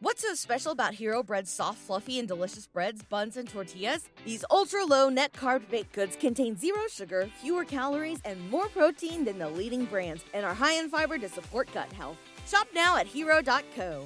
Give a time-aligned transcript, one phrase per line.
[0.00, 4.08] What's so special about Hero Bread's soft, fluffy, and delicious breads, buns, and tortillas?
[4.24, 9.24] These ultra low net carb baked goods contain zero sugar, fewer calories, and more protein
[9.24, 12.16] than the leading brands, and are high in fiber to support gut health.
[12.46, 14.04] Shop now at hero.co.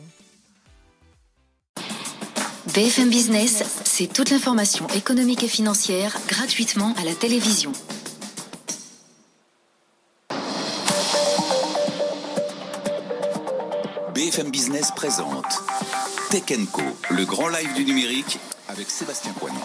[2.69, 7.73] BFM Business, c'est toute l'information économique et financière gratuitement à la télévision.
[14.33, 15.45] BFM Business présente
[16.31, 16.81] Tech Co,
[17.11, 19.61] le grand live du numérique avec Sébastien Coinon.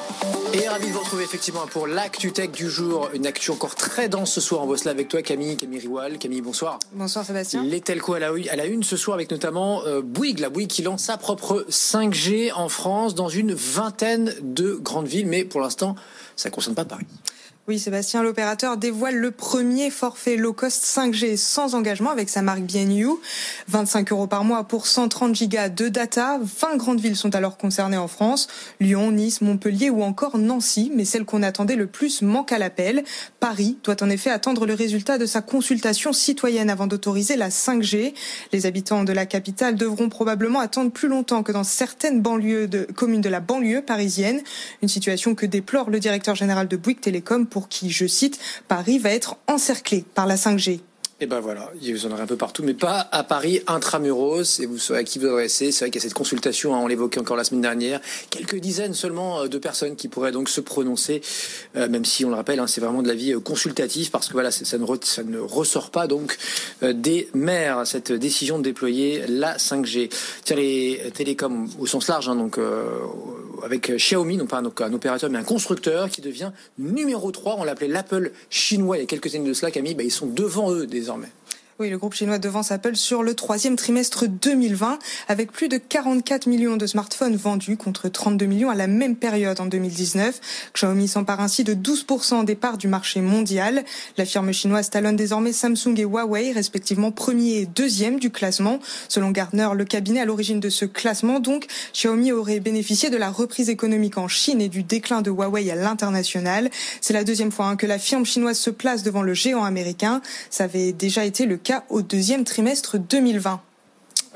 [0.54, 3.09] Et ravi de vous retrouver effectivement pour l'actu tech du jour.
[3.14, 4.64] Une actu encore très dense ce soir.
[4.64, 6.18] On bosse là avec toi, Camille, Camille Riwal.
[6.18, 6.80] Camille, bonsoir.
[6.92, 7.64] Bonsoir Sébastien.
[7.64, 10.68] Les telcos à la, à la une ce soir avec notamment euh, Bouygues, la Bouygues
[10.68, 15.28] qui lance sa propre 5G en France dans une vingtaine de grandes villes.
[15.28, 15.95] Mais pour l'instant,
[16.36, 17.06] ça ne concerne pas Paris.
[17.70, 22.62] Oui, Sébastien, l'opérateur dévoile le premier forfait low cost 5G sans engagement avec sa marque
[22.62, 23.08] BNU.
[23.68, 26.40] 25 euros par mois pour 130 gigas de data.
[26.42, 28.48] 20 grandes villes sont alors concernées en France.
[28.80, 30.94] Lyon, Nice, Montpellier ou encore Nancy.
[30.96, 33.04] Mais celle qu'on attendait le plus manque à l'appel.
[33.42, 38.14] Paris doit en effet attendre le résultat de sa consultation citoyenne avant d'autoriser la 5G.
[38.54, 42.88] Les habitants de la capitale devront probablement attendre plus longtemps que dans certaines banlieues de,
[42.96, 44.40] communes de la banlieue parisienne.
[44.81, 49.09] Une situation que déplore le directeur général de Bouygues Télécom qui, je cite, Paris va
[49.09, 50.80] être encerclé par la 5G.
[51.19, 54.59] Et ben voilà, vous en aurez un peu partout, mais pas à Paris intramuros.
[54.59, 55.72] Et vous savez à qui vous adressez.
[55.72, 58.02] C'est vrai qu'il y a cette consultation, hein, on l'évoquait encore la semaine dernière.
[58.30, 61.22] Quelques dizaines seulement euh, de personnes qui pourraient donc se prononcer,
[61.75, 64.28] euh, même si on le rappelle, hein, c'est vraiment de la vie euh, consultative parce
[64.28, 66.38] que voilà, ça ne, ressort pas donc
[66.83, 70.11] des maires cette décision de déployer la 5G.
[70.44, 72.59] Tiens, les télécoms au sens large, hein, donc
[73.63, 77.55] avec Xiaomi, non pas un, opérateur mais un constructeur qui devient numéro 3.
[77.59, 79.95] On l'appelait l'Apple chinois il y a quelques années de cela, Camille.
[79.95, 81.30] Bah, ils sont devant eux désormais.
[81.80, 84.97] Oui, le groupe chinois devance Apple sur le troisième trimestre 2020
[85.28, 89.59] avec plus de 44 millions de smartphones vendus contre 32 millions à la même période
[89.59, 90.72] en 2019.
[90.73, 93.86] Xiaomi s'empare ainsi de 12% des parts du marché mondial.
[94.18, 98.79] La firme chinoise talonne désormais Samsung et Huawei, respectivement premier et deuxième du classement.
[99.07, 103.29] Selon Gartner, le cabinet à l'origine de ce classement, donc, Xiaomi aurait bénéficié de la
[103.29, 106.72] reprise économique en Chine et du déclin de Huawei à l'international.
[107.02, 110.23] C'est la deuxième fois hein, que la firme chinoise se place devant le géant américain.
[110.50, 111.57] Ça avait déjà été le
[111.89, 113.61] au deuxième trimestre 2020.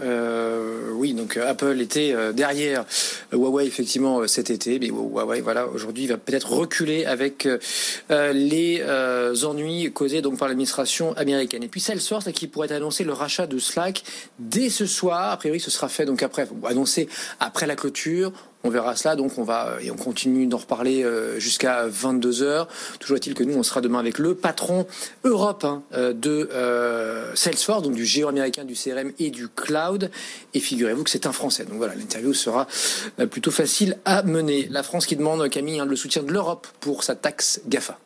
[0.01, 2.85] Euh, oui, donc euh, Apple était euh, derrière
[3.31, 7.47] Huawei effectivement cet été, mais Huawei voilà aujourd'hui va peut-être reculer avec
[8.09, 8.83] les
[9.43, 11.63] ennuis causés donc par l'administration américaine.
[11.63, 14.03] Et puis Salesforce qui pourrait annoncer le rachat de Slack
[14.39, 15.31] dès ce soir.
[15.31, 17.07] A priori, ce sera fait donc après, annoncé
[17.39, 18.31] après la clôture.
[18.63, 22.67] On verra cela, donc on va et on continue d'en reparler euh, jusqu'à 22 h
[22.99, 24.85] Toujours est-il que nous, on sera demain avec le patron
[25.23, 30.11] Europe hein, euh, de euh, Salesforce, donc du géant américain du CRM et du cloud.
[30.53, 31.65] Et figurez-vous que c'est un Français.
[31.65, 32.67] Donc voilà, l'interview sera
[33.29, 34.67] plutôt facile à mener.
[34.69, 37.97] La France qui demande, Camille, hein, le soutien de l'Europe pour sa taxe GAFA.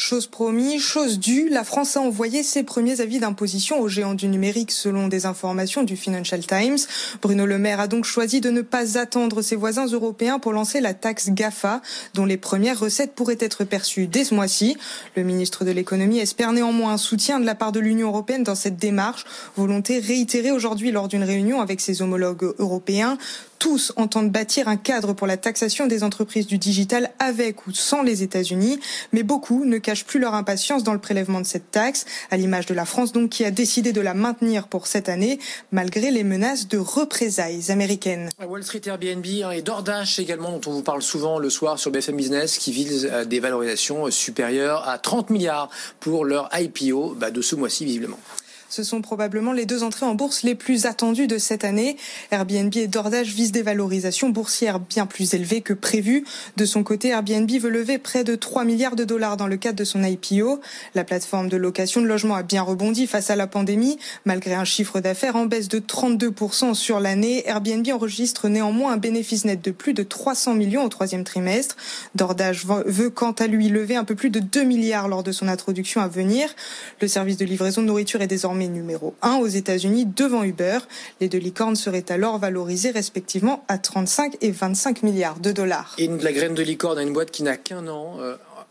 [0.00, 4.28] Chose promis, chose due, la France a envoyé ses premiers avis d'imposition aux géants du
[4.28, 6.78] numérique selon des informations du Financial Times.
[7.20, 10.80] Bruno Le Maire a donc choisi de ne pas attendre ses voisins européens pour lancer
[10.80, 11.82] la taxe GAFA,
[12.14, 14.76] dont les premières recettes pourraient être perçues dès ce mois-ci.
[15.16, 18.54] Le ministre de l'économie espère néanmoins un soutien de la part de l'Union européenne dans
[18.54, 19.24] cette démarche,
[19.56, 23.18] volonté réitérée aujourd'hui lors d'une réunion avec ses homologues européens
[23.58, 28.02] tous entendent bâtir un cadre pour la taxation des entreprises du digital avec ou sans
[28.02, 28.78] les États-Unis,
[29.12, 32.66] mais beaucoup ne cachent plus leur impatience dans le prélèvement de cette taxe, à l'image
[32.66, 35.38] de la France donc qui a décidé de la maintenir pour cette année
[35.72, 38.30] malgré les menaces de représailles américaines.
[38.46, 41.90] Wall Street Airbnb hein, et DoorDash également dont on vous parle souvent le soir sur
[41.90, 45.70] BFM Business qui visent euh, des valorisations supérieures à 30 milliards
[46.00, 48.18] pour leur IPO bah, de ce mois-ci visiblement.
[48.68, 51.96] Ce sont probablement les deux entrées en bourse les plus attendues de cette année.
[52.30, 56.24] Airbnb et DoorDash visent des valorisations boursières bien plus élevées que prévues.
[56.58, 59.78] De son côté, Airbnb veut lever près de 3 milliards de dollars dans le cadre
[59.78, 60.60] de son IPO.
[60.94, 63.98] La plateforme de location de logement a bien rebondi face à la pandémie.
[64.26, 69.46] Malgré un chiffre d'affaires en baisse de 32% sur l'année, Airbnb enregistre néanmoins un bénéfice
[69.46, 71.76] net de plus de 300 millions au troisième trimestre.
[72.16, 75.48] DoorDash veut quant à lui lever un peu plus de 2 milliards lors de son
[75.48, 76.54] introduction à venir.
[77.00, 80.78] Le service de livraison de nourriture est désormais numéro 1 aux États-Unis devant Uber.
[81.20, 85.94] Les deux licornes seraient alors valorisées respectivement à 35 et 25 milliards de dollars.
[85.98, 88.18] Et la graine de licorne a une boîte qui n'a qu'un an.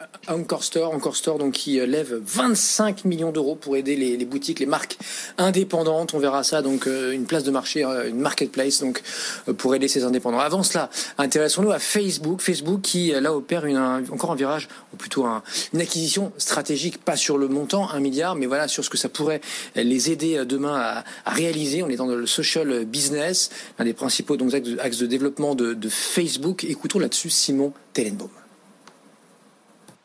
[0.01, 4.59] Euh, Encore Store, Encore Store, donc qui lève 25 millions d'euros pour aider les, boutiques,
[4.59, 4.97] les marques
[5.37, 6.13] indépendantes.
[6.13, 9.01] On verra ça, donc une place de marché, une marketplace, donc
[9.57, 10.39] pour aider ces indépendants.
[10.39, 15.25] Avant cela, intéressons-nous à Facebook, Facebook qui là opère une, encore un virage, ou plutôt
[15.73, 19.09] une acquisition stratégique, pas sur le montant, un milliard, mais voilà sur ce que ça
[19.09, 19.41] pourrait
[19.75, 20.75] les aider demain
[21.25, 21.83] à, réaliser.
[21.83, 23.49] On est dans le social business,
[23.79, 26.65] l'un des principaux donc axes de développement de, de Facebook.
[26.65, 28.29] Écoutons là-dessus Simon Tellenbaum.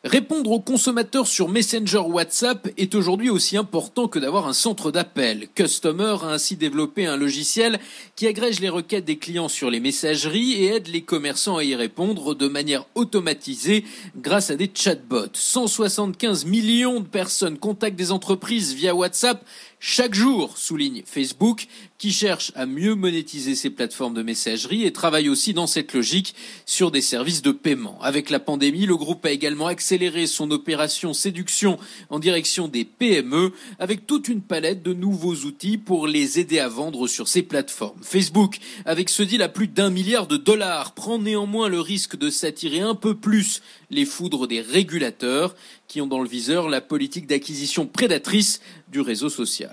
[0.04, 5.46] Répondre aux consommateurs sur Messenger WhatsApp est aujourd'hui aussi important que d'avoir un centre d'appel.
[5.54, 7.78] Customer a ainsi développé un logiciel
[8.16, 11.76] qui agrège les requêtes des clients sur les messageries et aide les commerçants à y
[11.76, 13.84] répondre de manière automatisée
[14.16, 15.34] grâce à des chatbots.
[15.34, 19.44] 175 millions de personnes contactent des entreprises via WhatsApp
[19.84, 21.66] chaque jour, souligne Facebook,
[21.98, 26.36] qui cherche à mieux monétiser ses plateformes de messagerie et travaille aussi dans cette logique
[26.66, 28.00] sur des services de paiement.
[28.00, 31.80] Avec la pandémie, le groupe a également accéléré son opération séduction
[32.10, 36.68] en direction des PME avec toute une palette de nouveaux outils pour les aider à
[36.68, 38.02] vendre sur ses plateformes.
[38.02, 42.30] Facebook, avec ce deal à plus d'un milliard de dollars, prend néanmoins le risque de
[42.30, 45.56] s'attirer un peu plus les foudres des régulateurs
[45.88, 49.71] qui ont dans le viseur la politique d'acquisition prédatrice du réseau social.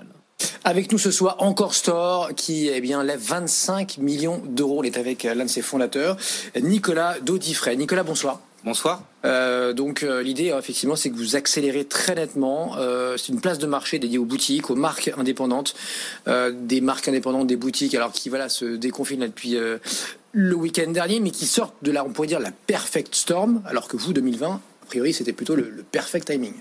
[0.64, 4.80] Avec nous ce soir, Encore Store, qui eh bien, lève 25 millions d'euros.
[4.80, 6.16] On est avec l'un de ses fondateurs,
[6.60, 7.76] Nicolas Daudifray.
[7.76, 8.40] Nicolas, bonsoir.
[8.62, 9.02] Bonsoir.
[9.24, 12.76] Euh, donc euh, l'idée effectivement c'est que vous accélérez très nettement.
[12.76, 15.74] Euh, c'est une place de marché dédiée aux boutiques, aux marques indépendantes,
[16.26, 19.56] des marques indépendantes, des boutiques, alors qui voilà se déconfinent depuis
[20.32, 23.88] le week-end dernier, mais qui sortent de la on pourrait dire la perfect storm, alors
[23.88, 26.54] que vous 2020 a priori c'était plutôt le, perfect timing.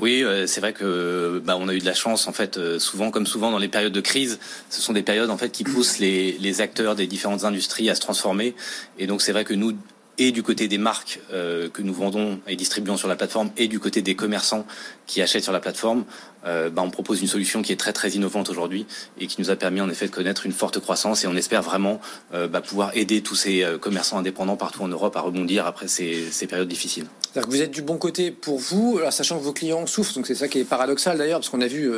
[0.00, 2.58] Oui, c'est vrai que bah, on a eu de la chance en fait.
[2.78, 4.38] souvent, comme souvent dans les périodes de crise,
[4.70, 7.94] ce sont des périodes en fait qui poussent les, les acteurs des différentes industries à
[7.94, 8.54] se transformer.
[8.98, 9.74] Et donc c'est vrai que nous,
[10.20, 13.68] et du côté des marques euh, que nous vendons et distribuons sur la plateforme et
[13.68, 14.66] du côté des commerçants
[15.06, 16.04] qui achètent sur la plateforme,
[16.44, 18.86] euh, bah, on propose une solution qui est très très innovante aujourd'hui
[19.18, 21.24] et qui nous a permis en effet de connaître une forte croissance.
[21.24, 22.02] Et on espère vraiment
[22.34, 26.46] euh, bah, pouvoir aider tous ces commerçants indépendants partout en Europe à rebondir après ces,
[26.46, 27.06] périodes difficiles.
[27.34, 30.34] Que vous êtes du bon côté pour vous, sachant que vos clients souffrent, donc c'est
[30.34, 31.90] ça qui est paradoxal d'ailleurs, parce qu'on a vu,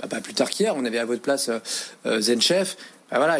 [0.00, 1.50] bah, pas plus tard qu'hier, on avait à votre place
[2.06, 2.76] ZenChef,
[3.10, 3.36] ah, voilà,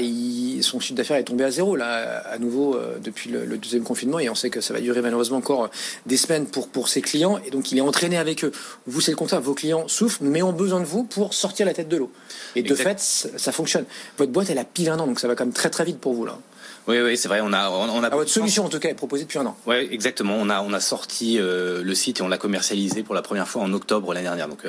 [0.60, 4.18] son chiffre d'affaires est tombé à zéro là, à nouveau euh, depuis le, deuxième confinement,
[4.18, 5.70] et on sait que ça va durer malheureusement encore
[6.06, 8.52] des semaines pour pour ses clients, et donc il est entraîné avec eux.
[8.86, 11.74] Vous, c'est le contraire, vos clients souffrent, mais ont besoin de vous pour sortir la
[11.74, 12.12] tête de l'eau.
[12.56, 13.84] Et de fait, ça fonctionne.
[14.18, 15.98] Votre boîte, elle a pile un an, donc ça va quand même très très vite
[15.98, 16.38] pour vous là.
[16.86, 17.40] Oui, oui, c'est vrai.
[17.42, 18.08] On a, on, a.
[18.08, 19.56] Ah, votre solution, en tout cas, est proposée depuis un an.
[19.66, 20.36] Oui, exactement.
[20.38, 23.48] On a, on a sorti euh, le site et on l'a commercialisé pour la première
[23.48, 24.64] fois en octobre l'année dernière, donc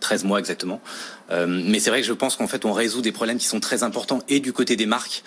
[0.00, 0.80] 13 euh, mois exactement.
[1.32, 3.58] Euh, mais c'est vrai que je pense qu'en fait, on résout des problèmes qui sont
[3.58, 5.24] très importants et du côté des marques.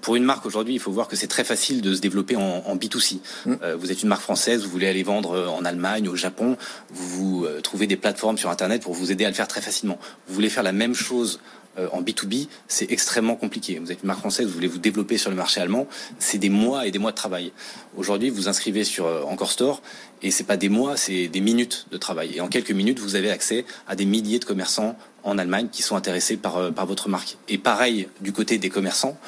[0.00, 2.62] pour, une marque aujourd'hui, il faut voir que c'est très facile de se développer en,
[2.64, 3.18] en B2C.
[3.44, 3.54] Mm.
[3.78, 6.56] vous êtes une marque française, vous voulez aller vendre en Allemagne, au Japon,
[6.90, 9.98] vous trouvez des plateformes sur Internet pour vous aider à le faire très facilement.
[10.28, 11.40] Vous voulez faire la même chose
[11.78, 13.78] euh, en B2B, c'est extrêmement compliqué.
[13.78, 15.86] Vous êtes une marque française, vous voulez vous développer sur le marché allemand,
[16.18, 17.52] c'est des mois et des mois de travail.
[17.96, 19.82] Aujourd'hui, vous inscrivez sur euh, Encore Store
[20.22, 22.36] et c'est pas des mois, c'est des minutes de travail.
[22.36, 25.82] Et en quelques minutes, vous avez accès à des milliers de commerçants en Allemagne qui
[25.82, 27.36] sont intéressés par, euh, par votre marque.
[27.48, 29.18] Et pareil, du côté des commerçants,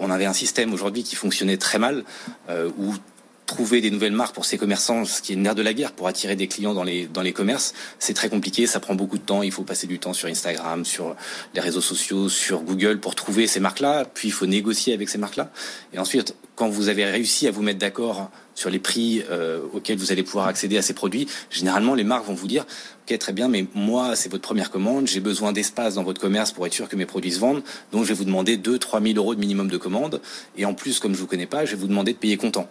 [0.00, 2.02] on avait un système aujourd'hui qui fonctionnait très mal,
[2.76, 2.94] où
[3.50, 5.90] trouver des nouvelles marques pour ces commerçants, ce qui est le nerf de la guerre
[5.90, 9.18] pour attirer des clients dans les, dans les commerces, c'est très compliqué, ça prend beaucoup
[9.18, 11.16] de temps, il faut passer du temps sur Instagram, sur
[11.54, 15.18] les réseaux sociaux, sur Google pour trouver ces marques-là, puis il faut négocier avec ces
[15.18, 15.50] marques-là.
[15.92, 19.98] Et ensuite, quand vous avez réussi à vous mettre d'accord sur les prix euh, auxquels
[19.98, 22.66] vous allez pouvoir accéder à ces produits, généralement les marques vont vous dire
[23.08, 26.52] Ok, très bien, mais moi, c'est votre première commande, j'ai besoin d'espace dans votre commerce
[26.52, 29.16] pour être sûr que mes produits se vendent, donc je vais vous demander 2-3 000
[29.16, 30.20] euros de minimum de commande,
[30.56, 32.68] et en plus, comme je vous connais pas, je vais vous demander de payer comptant.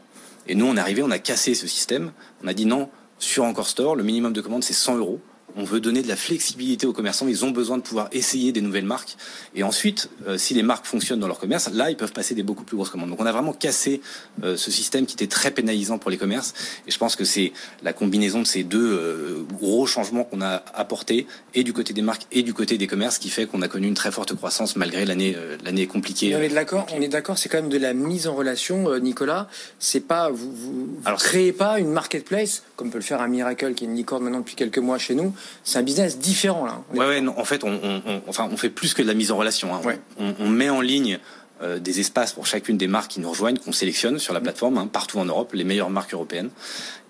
[0.49, 2.11] Et nous, on est arrivé, on a cassé ce système.
[2.43, 2.89] On a dit non,
[3.19, 5.21] sur Encore Store, le minimum de commande, c'est 100 euros
[5.55, 7.27] on veut donner de la flexibilité aux commerçants.
[7.27, 9.17] Ils ont besoin de pouvoir essayer des nouvelles marques.
[9.55, 12.43] Et ensuite, euh, si les marques fonctionnent dans leur commerce, là, ils peuvent passer des
[12.43, 13.09] beaucoup plus grosses commandes.
[13.09, 14.01] Donc, on a vraiment cassé
[14.43, 16.53] euh, ce système qui était très pénalisant pour les commerces.
[16.87, 17.53] Et je pense que c'est
[17.83, 22.01] la combinaison de ces deux euh, gros changements qu'on a apportés, et du côté des
[22.01, 24.75] marques et du côté des commerces, qui fait qu'on a connu une très forte croissance
[24.75, 26.35] malgré l'année l'année compliquée.
[26.35, 26.85] on est d'accord.
[26.95, 27.37] On est d'accord.
[27.37, 29.47] C'est quand même de la mise en relation, Nicolas.
[29.79, 33.73] C'est pas vous, vous, Alors, créez pas une marketplace comme peut le faire un Miracle
[33.73, 36.81] qui est une licorne maintenant depuis quelques mois chez nous c'est un business différent là.
[36.93, 39.73] Ouais, ouais en fait, on, enfin, on fait plus que de la mise en relation.
[39.73, 39.81] Hein.
[40.17, 41.19] On, met en ligne
[41.61, 44.77] euh, des espaces pour chacune des marques qui nous rejoignent, qu'on sélectionne sur la plateforme,
[44.77, 46.49] hein, partout en Europe, les meilleures marques européennes.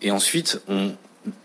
[0.02, 0.92] Et ensuite, on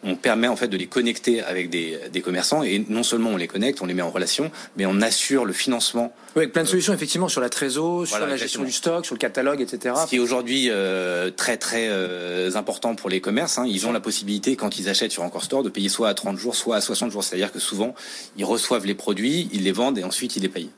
[0.02, 3.36] on permet en fait de les connecter avec des, des, commerçants et non seulement on
[3.36, 6.14] les connecte, on les met en relation, mais on assure le financement.
[6.36, 9.14] Oui, avec plein de solutions effectivement sur la trésor, sur la gestion du stock, sur
[9.14, 9.94] le catalogue, etc.
[10.04, 13.58] Ce qui est aujourd'hui euh, très très euh, important pour les commerces.
[13.58, 13.66] Hein.
[13.66, 16.38] Ils ont la possibilité quand ils achètent sur Encore Store de payer soit à 30
[16.38, 17.24] jours, soit à 60 jours.
[17.24, 17.94] C'est-à-dire que souvent
[18.36, 20.70] ils reçoivent les produits, ils les vendent et ensuite ils les payent.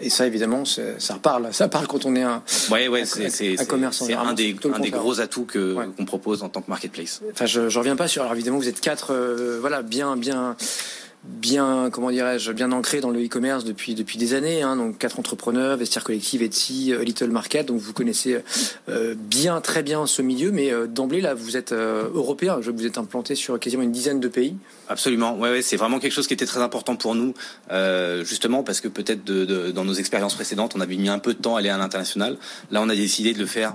[0.00, 1.52] Et ça, évidemment, ça parle.
[1.52, 4.06] Ça parle quand on est un, ouais, ouais, c'est, un commerçant.
[4.06, 7.20] C'est un, des, un des gros atouts que, qu'on propose en tant que marketplace.
[7.32, 8.22] Enfin, je, je reviens pas sur.
[8.22, 10.56] Alors évidemment, vous êtes quatre, euh, voilà, bien, bien
[11.24, 14.62] bien, comment dirais-je, bien ancré dans le e-commerce depuis depuis des années.
[14.62, 17.66] Hein, donc quatre entrepreneurs, Vestiaire Collective, Etsy, euh, Little Market.
[17.66, 18.42] Donc vous connaissez
[18.88, 20.52] euh, bien, très bien ce milieu.
[20.52, 22.58] Mais euh, d'emblée là, vous êtes européen.
[22.60, 24.56] Je vous êtes implanté sur quasiment une dizaine de pays.
[24.88, 25.36] Absolument.
[25.38, 27.34] Ouais, ouais c'est vraiment quelque chose qui était très important pour nous,
[28.22, 31.56] justement parce que peut-être dans nos expériences précédentes, on avait mis un peu de temps
[31.56, 32.36] à aller à l'international.
[32.70, 33.74] Là, on a décidé de le faire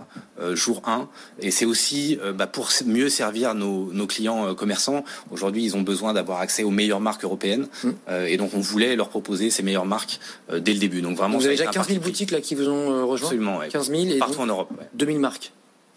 [0.53, 1.07] jour 1
[1.41, 5.03] et c'est aussi bah, pour mieux servir nos, nos clients commerçants.
[5.31, 7.89] Aujourd'hui, ils ont besoin d'avoir accès aux meilleures marques européennes Mm.
[8.09, 10.19] Euh, et donc on voulait leur proposer ces meilleures marques
[10.51, 11.01] euh, dès le début.
[11.01, 13.27] Donc vraiment, vous avez déjà 15 000 boutiques là qui vous ont euh, rejoint.
[13.27, 14.69] Absolument, 15 000 et partout en Europe.
[14.93, 15.51] 2000 marques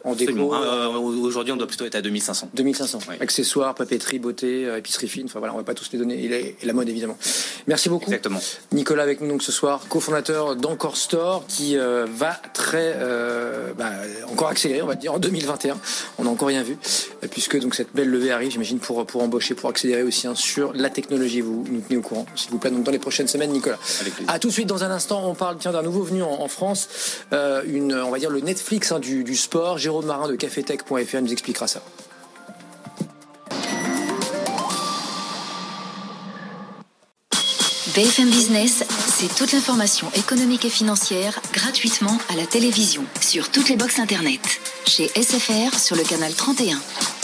[0.05, 0.55] en déco.
[0.55, 2.51] Euh, aujourd'hui, on doit plutôt être à 2500.
[2.55, 2.99] 2500.
[3.21, 5.27] Accessoires, papeterie, beauté, euh, épicerie fine.
[5.27, 6.23] Enfin voilà, on va pas tous les donner.
[6.25, 7.17] Et la, mode évidemment.
[7.67, 8.07] Merci beaucoup.
[8.07, 8.41] Exactement.
[8.73, 12.97] Nicolas avec nous donc ce soir, cofondateur d'Encore Store, qui euh, va très
[13.77, 13.91] bah,
[14.31, 15.79] encore accélérer, on va dire en 2021.
[16.19, 16.77] On n'a encore rien vu,
[17.31, 20.73] puisque donc cette belle levée arrive, j'imagine pour pour embaucher, pour accélérer aussi hein, sur
[20.75, 21.41] la technologie.
[21.41, 23.79] Vous nous tenez au courant, s'il vous plaît, donc dans les prochaines semaines, Nicolas.
[24.29, 26.89] À tout de suite dans un instant, on parle tiens d'un nouveau venu en, France,
[27.67, 29.79] une on va dire le Netflix hein, du, du sport.
[30.01, 31.83] Marin de cafetech.fr nous expliquera ça.
[37.95, 43.77] BFM Business, c'est toute l'information économique et financière gratuitement à la télévision sur toutes les
[43.77, 44.41] boxes Internet.
[44.87, 46.81] Chez SFR sur le canal 31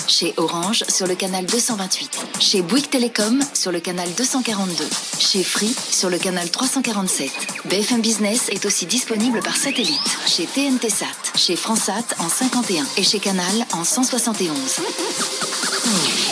[0.09, 4.85] chez Orange sur le canal 228, chez Bouygues Télécom sur le canal 242,
[5.19, 7.31] chez Free sur le canal 347.
[7.67, 13.03] BFM Business est aussi disponible par satellite chez TNT Sat, chez Fransat en 51 et
[13.03, 14.81] chez Canal en 171.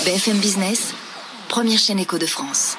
[0.05, 0.95] BFM Business,
[1.49, 2.77] première chaîne éco de France.